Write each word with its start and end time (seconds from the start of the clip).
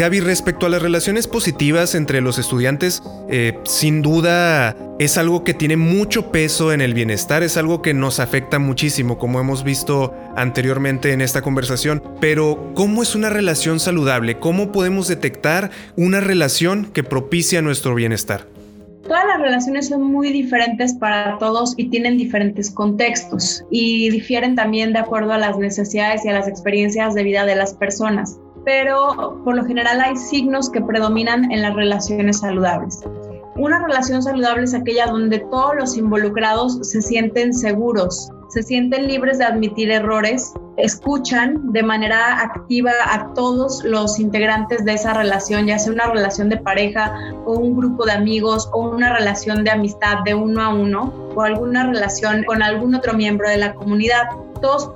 Gaby, 0.00 0.20
respecto 0.20 0.64
a 0.64 0.70
las 0.70 0.80
relaciones 0.80 1.26
positivas 1.26 1.94
entre 1.94 2.22
los 2.22 2.38
estudiantes, 2.38 3.02
eh, 3.28 3.58
sin 3.64 4.00
duda 4.00 4.74
es 4.98 5.18
algo 5.18 5.44
que 5.44 5.52
tiene 5.52 5.76
mucho 5.76 6.32
peso 6.32 6.72
en 6.72 6.80
el 6.80 6.94
bienestar, 6.94 7.42
es 7.42 7.58
algo 7.58 7.82
que 7.82 7.92
nos 7.92 8.18
afecta 8.18 8.58
muchísimo, 8.58 9.18
como 9.18 9.40
hemos 9.40 9.62
visto 9.62 10.14
anteriormente 10.36 11.12
en 11.12 11.20
esta 11.20 11.42
conversación. 11.42 12.02
Pero, 12.18 12.72
¿cómo 12.74 13.02
es 13.02 13.14
una 13.14 13.28
relación 13.28 13.78
saludable? 13.78 14.38
¿Cómo 14.38 14.72
podemos 14.72 15.06
detectar 15.06 15.70
una 15.98 16.20
relación 16.20 16.86
que 16.94 17.02
propicia 17.02 17.60
nuestro 17.60 17.94
bienestar? 17.94 18.46
Todas 19.02 19.26
las 19.26 19.38
relaciones 19.38 19.88
son 19.88 20.02
muy 20.04 20.32
diferentes 20.32 20.94
para 20.94 21.36
todos 21.36 21.74
y 21.76 21.90
tienen 21.90 22.16
diferentes 22.16 22.70
contextos 22.70 23.64
y 23.70 24.08
difieren 24.08 24.54
también 24.54 24.94
de 24.94 25.00
acuerdo 25.00 25.34
a 25.34 25.38
las 25.38 25.58
necesidades 25.58 26.24
y 26.24 26.30
a 26.30 26.32
las 26.32 26.48
experiencias 26.48 27.12
de 27.12 27.22
vida 27.22 27.44
de 27.44 27.56
las 27.56 27.74
personas 27.74 28.38
pero 28.64 29.40
por 29.44 29.56
lo 29.56 29.64
general 29.64 30.00
hay 30.00 30.16
signos 30.16 30.70
que 30.70 30.80
predominan 30.80 31.50
en 31.50 31.62
las 31.62 31.74
relaciones 31.74 32.40
saludables. 32.40 33.00
Una 33.56 33.84
relación 33.84 34.22
saludable 34.22 34.64
es 34.64 34.74
aquella 34.74 35.06
donde 35.06 35.38
todos 35.50 35.74
los 35.76 35.96
involucrados 35.96 36.78
se 36.82 37.02
sienten 37.02 37.52
seguros, 37.52 38.30
se 38.48 38.62
sienten 38.62 39.06
libres 39.06 39.38
de 39.38 39.44
admitir 39.44 39.90
errores, 39.90 40.54
escuchan 40.76 41.72
de 41.72 41.82
manera 41.82 42.40
activa 42.40 42.92
a 43.06 43.32
todos 43.34 43.84
los 43.84 44.18
integrantes 44.18 44.84
de 44.84 44.94
esa 44.94 45.14
relación, 45.14 45.66
ya 45.66 45.78
sea 45.78 45.92
una 45.92 46.06
relación 46.06 46.48
de 46.48 46.56
pareja 46.56 47.14
o 47.44 47.58
un 47.58 47.76
grupo 47.76 48.06
de 48.06 48.12
amigos 48.12 48.68
o 48.72 48.88
una 48.88 49.14
relación 49.16 49.62
de 49.62 49.70
amistad 49.70 50.24
de 50.24 50.34
uno 50.34 50.62
a 50.62 50.70
uno 50.70 51.12
o 51.36 51.42
alguna 51.42 51.86
relación 51.86 52.44
con 52.44 52.62
algún 52.62 52.94
otro 52.94 53.12
miembro 53.12 53.48
de 53.48 53.58
la 53.58 53.74
comunidad 53.74 54.22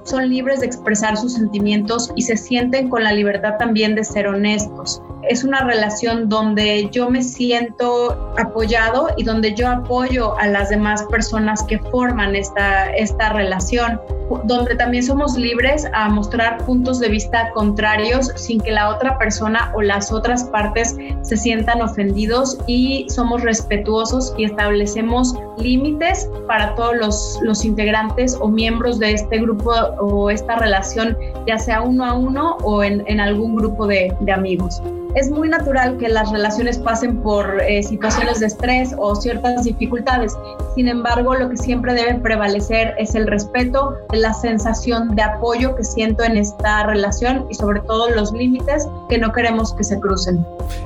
son 0.04 0.28
libres 0.28 0.60
de 0.60 0.66
expresar 0.66 1.16
sus 1.16 1.34
sentimientos 1.34 2.10
y 2.16 2.22
se 2.22 2.36
sienten 2.36 2.88
con 2.88 3.04
la 3.04 3.12
libertad 3.12 3.54
también 3.58 3.94
de 3.94 4.04
ser 4.04 4.26
honestos. 4.26 5.02
Es 5.28 5.42
una 5.42 5.64
relación 5.64 6.28
donde 6.28 6.88
yo 6.90 7.08
me 7.08 7.22
siento 7.22 8.34
apoyado 8.38 9.08
y 9.16 9.24
donde 9.24 9.54
yo 9.54 9.68
apoyo 9.68 10.36
a 10.38 10.48
las 10.48 10.68
demás 10.68 11.04
personas 11.04 11.62
que 11.62 11.78
forman 11.78 12.36
esta, 12.36 12.90
esta 12.94 13.32
relación, 13.32 13.98
donde 14.44 14.74
también 14.74 15.02
somos 15.02 15.36
libres 15.36 15.86
a 15.94 16.08
mostrar 16.10 16.58
puntos 16.66 17.00
de 17.00 17.08
vista 17.08 17.50
contrarios 17.52 18.32
sin 18.36 18.60
que 18.60 18.72
la 18.72 18.90
otra 18.90 19.16
persona 19.16 19.72
o 19.74 19.80
las 19.80 20.12
otras 20.12 20.44
partes 20.44 20.96
se 21.22 21.36
sientan 21.36 21.80
ofendidos 21.80 22.58
y 22.66 23.06
somos 23.08 23.42
respetuosos 23.42 24.34
y 24.36 24.44
establecemos 24.44 25.34
límites 25.58 26.28
para 26.46 26.74
todos 26.74 26.96
los, 26.96 27.38
los 27.42 27.64
integrantes 27.64 28.36
o 28.40 28.48
miembros 28.48 28.98
de 28.98 29.12
este 29.12 29.38
grupo 29.38 29.72
o 29.98 30.30
esta 30.30 30.56
relación, 30.56 31.16
ya 31.46 31.58
sea 31.58 31.82
uno 31.82 32.04
a 32.04 32.14
uno 32.14 32.56
o 32.62 32.82
en, 32.82 33.20
algún 33.20 33.56
grupo 33.56 33.86
de, 33.86 34.14
amigos. 34.32 34.82
Es 35.14 35.30
muy 35.30 35.48
natural 35.48 35.96
que 35.96 36.08
las 36.08 36.32
relaciones 36.32 36.76
pasen 36.78 37.18
por 37.18 37.62
eh, 37.62 37.84
situaciones 37.84 38.40
de 38.40 38.46
estrés 38.46 38.94
o 38.98 39.14
ciertas 39.14 39.62
dificultades. 39.62 40.32
Sin 40.74 40.88
embargo, 40.88 41.36
lo 41.36 41.48
que 41.50 41.56
siempre 41.56 41.94
debe 41.94 42.16
prevalecer 42.16 42.94
es 42.98 43.14
el 43.14 43.28
respeto, 43.28 43.96
la 44.12 44.34
sensación 44.34 45.14
de 45.14 45.22
apoyo 45.22 45.76
que 45.76 45.84
siento 45.84 46.24
en 46.24 46.36
esta 46.36 46.84
relación 46.86 47.46
y 47.48 47.54
sobre 47.54 47.80
todo 47.82 48.10
los 48.10 48.32
límites 48.32 48.88
que 49.08 49.18
no 49.18 49.32
queremos 49.32 49.72
que 49.74 49.84
se 49.84 50.00
crucen. 50.00 50.44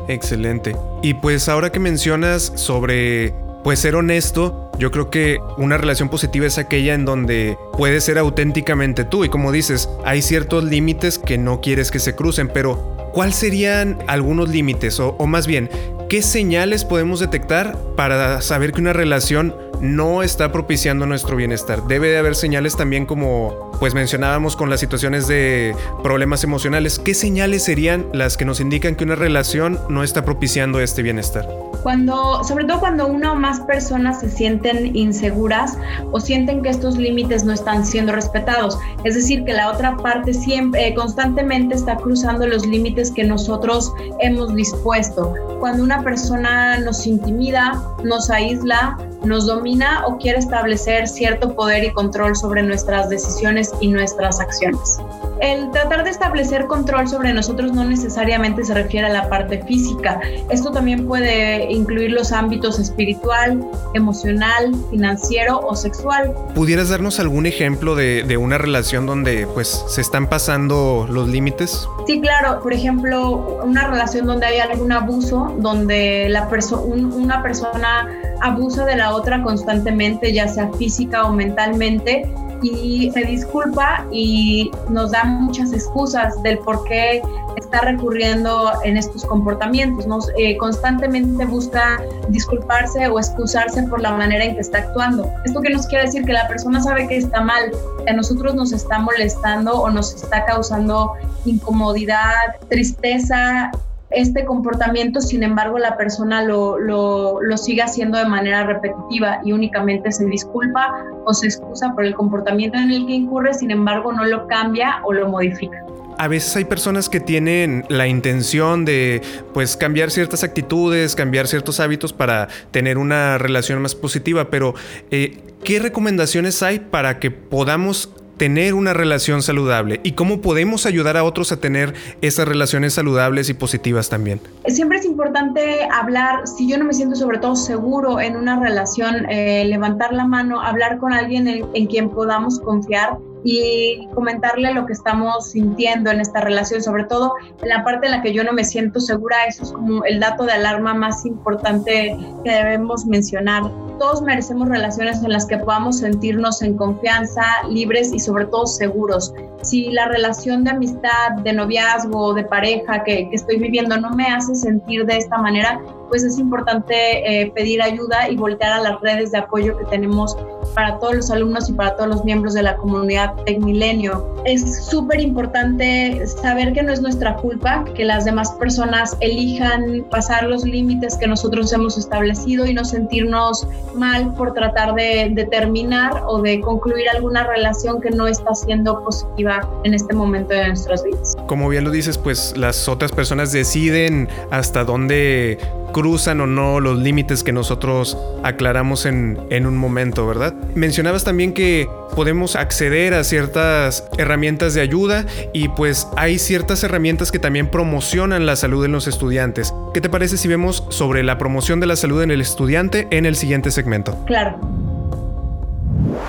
Excelente. 0.08 0.76
Y 1.00 1.14
pues 1.14 1.48
ahora 1.48 1.72
que 1.72 1.80
mencionas 1.80 2.52
sobre 2.54 3.47
pues 3.68 3.80
ser 3.80 3.96
honesto, 3.96 4.70
yo 4.78 4.90
creo 4.90 5.10
que 5.10 5.40
una 5.58 5.76
relación 5.76 6.08
positiva 6.08 6.46
es 6.46 6.56
aquella 6.56 6.94
en 6.94 7.04
donde 7.04 7.58
puedes 7.76 8.02
ser 8.02 8.16
auténticamente 8.16 9.04
tú 9.04 9.26
y 9.26 9.28
como 9.28 9.52
dices, 9.52 9.90
hay 10.06 10.22
ciertos 10.22 10.64
límites 10.64 11.18
que 11.18 11.36
no 11.36 11.60
quieres 11.60 11.90
que 11.90 11.98
se 11.98 12.14
crucen, 12.14 12.48
pero 12.48 12.96
¿cuáles 13.12 13.34
serían 13.34 13.98
algunos 14.06 14.48
límites 14.48 14.98
o, 15.00 15.16
o 15.18 15.26
más 15.26 15.46
bien, 15.46 15.68
qué 16.08 16.22
señales 16.22 16.86
podemos 16.86 17.20
detectar 17.20 17.76
para 17.94 18.40
saber 18.40 18.72
que 18.72 18.80
una 18.80 18.94
relación 18.94 19.54
no 19.82 20.22
está 20.22 20.50
propiciando 20.50 21.04
nuestro 21.04 21.36
bienestar. 21.36 21.86
Debe 21.86 22.08
de 22.08 22.16
haber 22.16 22.36
señales 22.36 22.74
también 22.74 23.04
como 23.04 23.70
pues 23.78 23.92
mencionábamos 23.92 24.56
con 24.56 24.70
las 24.70 24.80
situaciones 24.80 25.28
de 25.28 25.76
problemas 26.02 26.42
emocionales. 26.42 26.98
¿Qué 26.98 27.12
señales 27.12 27.64
serían 27.64 28.06
las 28.14 28.38
que 28.38 28.46
nos 28.46 28.60
indican 28.60 28.96
que 28.96 29.04
una 29.04 29.14
relación 29.14 29.78
no 29.90 30.02
está 30.02 30.24
propiciando 30.24 30.80
este 30.80 31.02
bienestar? 31.02 31.67
Cuando, 31.82 32.42
sobre 32.44 32.64
todo 32.64 32.80
cuando 32.80 33.06
una 33.06 33.32
o 33.32 33.34
más 33.34 33.60
personas 33.60 34.20
se 34.20 34.30
sienten 34.30 34.96
inseguras 34.96 35.76
o 36.10 36.20
sienten 36.20 36.62
que 36.62 36.70
estos 36.70 36.96
límites 36.96 37.44
no 37.44 37.52
están 37.52 37.84
siendo 37.84 38.12
respetados, 38.12 38.78
es 39.04 39.14
decir, 39.14 39.44
que 39.44 39.52
la 39.52 39.70
otra 39.70 39.96
parte 39.96 40.34
siempre, 40.34 40.88
eh, 40.88 40.94
constantemente 40.94 41.74
está 41.74 41.96
cruzando 41.96 42.46
los 42.46 42.66
límites 42.66 43.10
que 43.10 43.24
nosotros 43.24 43.92
hemos 44.20 44.54
dispuesto. 44.54 45.34
Cuando 45.60 45.82
una 45.82 46.02
persona 46.02 46.78
nos 46.78 47.06
intimida, 47.06 47.82
nos 48.04 48.30
aísla, 48.30 48.96
nos 49.24 49.46
domina 49.46 50.06
o 50.06 50.18
quiere 50.18 50.38
establecer 50.38 51.08
cierto 51.08 51.54
poder 51.54 51.84
y 51.84 51.92
control 51.92 52.36
sobre 52.36 52.62
nuestras 52.62 53.08
decisiones 53.08 53.72
y 53.80 53.88
nuestras 53.88 54.40
acciones. 54.40 54.98
El 55.40 55.70
tratar 55.70 56.04
de 56.04 56.10
establecer 56.10 56.66
control 56.66 57.08
sobre 57.08 57.32
nosotros 57.32 57.72
no 57.72 57.84
necesariamente 57.84 58.64
se 58.64 58.74
refiere 58.74 59.06
a 59.06 59.10
la 59.10 59.28
parte 59.28 59.62
física. 59.62 60.20
Esto 60.50 60.72
también 60.72 61.06
puede 61.06 61.70
incluir 61.70 62.12
los 62.12 62.32
ámbitos 62.32 62.78
espiritual, 62.78 63.64
emocional, 63.94 64.74
financiero 64.90 65.60
o 65.60 65.76
sexual. 65.76 66.34
¿Pudieras 66.54 66.88
darnos 66.88 67.20
algún 67.20 67.46
ejemplo 67.46 67.94
de, 67.94 68.38
una 68.38 68.58
relación 68.58 69.06
donde 69.06 69.46
pues 69.48 69.84
se 69.88 70.00
están 70.00 70.28
pasando 70.28 71.06
los 71.10 71.28
límites? 71.28 71.88
Sí, 72.06 72.20
claro. 72.20 72.60
Por 72.60 72.72
ejemplo, 72.72 73.60
una 73.64 73.88
relación 73.88 74.26
donde 74.26 74.46
hay 74.46 74.58
algún 74.58 74.92
abuso, 74.92 75.54
donde 75.58 76.28
la 76.28 76.48
una 76.48 77.42
persona 77.42 78.08
abusa 78.40 78.84
de 78.84 78.96
la 78.96 79.14
otra 79.14 79.42
constantemente, 79.42 80.32
ya 80.32 80.48
sea 80.48 80.70
física 80.72 81.24
o 81.24 81.32
mentalmente 81.32 82.26
y 82.62 83.10
se 83.12 83.20
disculpa 83.24 84.04
y 84.10 84.70
nos 84.88 85.12
da 85.12 85.24
muchas 85.24 85.72
excusas 85.72 86.42
del 86.42 86.58
por 86.58 86.84
qué 86.84 87.22
está 87.56 87.80
recurriendo 87.80 88.72
en 88.84 88.96
estos 88.96 89.24
comportamientos. 89.24 90.06
Nos, 90.06 90.30
eh, 90.38 90.56
constantemente 90.56 91.44
busca 91.44 92.00
disculparse 92.28 93.08
o 93.08 93.18
excusarse 93.18 93.82
por 93.84 94.00
la 94.00 94.12
manera 94.12 94.44
en 94.44 94.54
que 94.54 94.60
está 94.60 94.78
actuando. 94.78 95.30
Esto 95.44 95.60
que 95.60 95.70
nos 95.70 95.86
quiere 95.86 96.04
decir 96.04 96.24
que 96.24 96.32
la 96.32 96.46
persona 96.48 96.80
sabe 96.80 97.08
que 97.08 97.16
está 97.16 97.40
mal, 97.40 97.70
que 98.04 98.10
a 98.10 98.14
nosotros 98.14 98.54
nos 98.54 98.72
está 98.72 98.98
molestando 98.98 99.80
o 99.80 99.90
nos 99.90 100.14
está 100.14 100.44
causando 100.44 101.12
incomodidad, 101.44 102.56
tristeza 102.68 103.70
este 104.10 104.44
comportamiento, 104.44 105.20
sin 105.20 105.42
embargo, 105.42 105.78
la 105.78 105.96
persona 105.96 106.42
lo, 106.42 106.78
lo, 106.78 107.42
lo, 107.42 107.56
sigue 107.58 107.82
haciendo 107.82 108.18
de 108.18 108.24
manera 108.24 108.64
repetitiva 108.64 109.40
y 109.44 109.52
únicamente 109.52 110.10
se 110.12 110.24
disculpa 110.24 111.04
o 111.26 111.34
se 111.34 111.46
excusa 111.46 111.92
por 111.94 112.04
el 112.04 112.14
comportamiento 112.14 112.78
en 112.78 112.90
el 112.90 113.06
que 113.06 113.12
incurre, 113.12 113.52
sin 113.52 113.70
embargo, 113.70 114.12
no 114.12 114.24
lo 114.24 114.46
cambia 114.46 115.00
o 115.04 115.12
lo 115.12 115.28
modifica. 115.28 115.84
A 116.18 116.26
veces 116.26 116.56
hay 116.56 116.64
personas 116.64 117.08
que 117.08 117.20
tienen 117.20 117.84
la 117.88 118.08
intención 118.08 118.84
de 118.84 119.22
pues 119.54 119.76
cambiar 119.76 120.10
ciertas 120.10 120.42
actitudes, 120.42 121.14
cambiar 121.14 121.46
ciertos 121.46 121.78
hábitos 121.78 122.12
para 122.12 122.48
tener 122.72 122.98
una 122.98 123.38
relación 123.38 123.80
más 123.80 123.94
positiva, 123.94 124.50
pero 124.50 124.74
eh, 125.12 125.38
¿qué 125.62 125.78
recomendaciones 125.78 126.60
hay 126.64 126.80
para 126.80 127.20
que 127.20 127.30
podamos 127.30 128.10
tener 128.38 128.74
una 128.74 128.94
relación 128.94 129.42
saludable 129.42 130.00
y 130.02 130.12
cómo 130.12 130.40
podemos 130.40 130.86
ayudar 130.86 131.16
a 131.16 131.24
otros 131.24 131.52
a 131.52 131.60
tener 131.60 131.94
esas 132.22 132.48
relaciones 132.48 132.94
saludables 132.94 133.50
y 133.50 133.54
positivas 133.54 134.08
también. 134.08 134.40
Siempre 134.66 134.98
es 134.98 135.04
importante 135.04 135.86
hablar, 135.92 136.46
si 136.46 136.68
yo 136.68 136.78
no 136.78 136.84
me 136.84 136.94
siento 136.94 137.16
sobre 137.16 137.38
todo 137.38 137.56
seguro 137.56 138.20
en 138.20 138.36
una 138.36 138.58
relación, 138.60 139.28
eh, 139.28 139.64
levantar 139.66 140.12
la 140.12 140.24
mano, 140.24 140.60
hablar 140.60 140.98
con 140.98 141.12
alguien 141.12 141.48
en 141.48 141.86
quien 141.86 142.10
podamos 142.10 142.60
confiar 142.60 143.18
y 143.44 144.08
comentarle 144.14 144.72
lo 144.74 144.86
que 144.86 144.92
estamos 144.92 145.50
sintiendo 145.50 146.10
en 146.10 146.20
esta 146.20 146.40
relación, 146.40 146.82
sobre 146.82 147.04
todo 147.04 147.34
en 147.62 147.68
la 147.68 147.84
parte 147.84 148.06
en 148.06 148.12
la 148.12 148.22
que 148.22 148.32
yo 148.32 148.44
no 148.44 148.52
me 148.52 148.64
siento 148.64 149.00
segura, 149.00 149.44
eso 149.46 149.64
es 149.64 149.72
como 149.72 150.04
el 150.04 150.20
dato 150.20 150.44
de 150.44 150.52
alarma 150.52 150.94
más 150.94 151.24
importante 151.24 152.16
que 152.44 152.50
debemos 152.50 153.06
mencionar. 153.06 153.62
Todos 153.98 154.22
merecemos 154.22 154.68
relaciones 154.68 155.22
en 155.22 155.32
las 155.32 155.46
que 155.46 155.58
podamos 155.58 155.98
sentirnos 155.98 156.62
en 156.62 156.76
confianza, 156.76 157.42
libres 157.68 158.12
y 158.12 158.20
sobre 158.20 158.46
todo 158.46 158.66
seguros. 158.66 159.34
si 159.62 159.90
la 159.90 160.06
relación 160.06 160.62
de 160.62 160.70
amistad, 160.70 161.32
de 161.42 161.52
noviazgo, 161.52 162.32
de 162.32 162.44
pareja 162.44 163.02
que, 163.02 163.28
que 163.28 163.36
estoy 163.36 163.58
viviendo 163.58 163.98
no 163.98 164.10
me 164.10 164.26
hace 164.26 164.54
sentir 164.54 165.04
de 165.04 165.16
esta 165.16 165.38
manera, 165.38 165.80
pues 166.08 166.24
es 166.24 166.38
importante 166.38 166.94
eh, 167.42 167.52
pedir 167.54 167.82
ayuda 167.82 168.28
y 168.28 168.36
voltear 168.36 168.72
a 168.72 168.82
las 168.82 169.00
redes 169.00 169.32
de 169.32 169.38
apoyo 169.38 169.76
que 169.76 169.84
tenemos 169.86 170.36
para 170.74 170.98
todos 170.98 171.14
los 171.14 171.30
alumnos 171.30 171.68
y 171.68 171.72
para 171.72 171.96
todos 171.96 172.08
los 172.08 172.24
miembros 172.24 172.54
de 172.54 172.62
la 172.62 172.76
comunidad 172.76 173.34
Tecmilenio. 173.44 174.36
Es 174.44 174.86
súper 174.86 175.20
importante 175.20 176.26
saber 176.26 176.72
que 176.72 176.82
no 176.82 176.92
es 176.92 177.00
nuestra 177.00 177.36
culpa 177.36 177.84
que 177.94 178.04
las 178.04 178.24
demás 178.24 178.52
personas 178.52 179.16
elijan 179.20 180.04
pasar 180.10 180.44
los 180.44 180.64
límites 180.64 181.16
que 181.16 181.26
nosotros 181.26 181.72
hemos 181.72 181.98
establecido 181.98 182.66
y 182.66 182.74
no 182.74 182.84
sentirnos 182.84 183.66
mal 183.94 184.34
por 184.34 184.54
tratar 184.54 184.94
de, 184.94 185.30
de 185.32 185.44
terminar 185.46 186.22
o 186.26 186.40
de 186.40 186.60
concluir 186.60 187.08
alguna 187.10 187.44
relación 187.44 188.00
que 188.00 188.10
no 188.10 188.26
está 188.26 188.54
siendo 188.54 189.02
positiva 189.02 189.68
en 189.84 189.94
este 189.94 190.14
momento 190.14 190.54
de 190.54 190.68
nuestras 190.68 191.02
vidas. 191.02 191.36
Como 191.46 191.68
bien 191.68 191.84
lo 191.84 191.90
dices, 191.90 192.18
pues 192.18 192.56
las 192.56 192.88
otras 192.88 193.12
personas 193.12 193.52
deciden 193.52 194.28
hasta 194.50 194.84
dónde 194.84 195.58
cruzan 195.92 196.40
o 196.40 196.46
no 196.46 196.80
los 196.80 196.98
límites 196.98 197.42
que 197.42 197.52
nosotros 197.52 198.16
aclaramos 198.42 199.06
en, 199.06 199.38
en, 199.50 199.66
un 199.66 199.76
momento, 199.76 200.26
¿verdad? 200.26 200.54
Mencionabas 200.74 201.24
también 201.24 201.52
que 201.52 201.88
podemos 202.14 202.56
acceder 202.56 203.14
a 203.14 203.24
ciertas 203.24 204.08
herramientas 204.18 204.74
de 204.74 204.80
ayuda 204.80 205.24
y 205.52 205.68
pues 205.68 206.08
hay 206.16 206.38
ciertas 206.38 206.82
herramientas 206.82 207.30
que 207.30 207.38
también 207.38 207.70
promocionan 207.70 208.46
la 208.46 208.56
salud 208.56 208.84
en 208.84 208.92
los 208.92 209.06
estudiantes. 209.06 209.74
¿Qué 209.94 210.00
te 210.00 210.08
parece 210.08 210.36
si 210.36 210.48
vemos 210.48 210.84
sobre 210.88 211.22
la 211.22 211.38
promoción 211.38 211.80
de 211.80 211.86
la 211.86 211.96
salud 211.96 212.22
en 212.22 212.30
el 212.30 212.40
estudiante 212.40 213.06
en 213.10 213.26
el 213.26 213.36
siguiente 213.36 213.70
segmento? 213.70 214.16
Claro. 214.26 214.58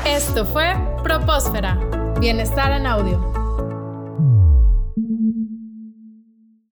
Esto 0.05 0.45
fue 0.45 0.75
Propósfera, 1.03 1.79
Bienestar 2.19 2.71
en 2.71 2.85
Audio. 2.85 3.38